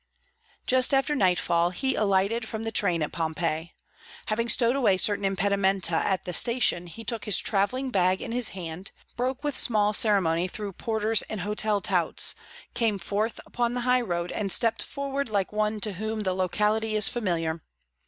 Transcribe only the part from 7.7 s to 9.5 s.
bag in his hand, broke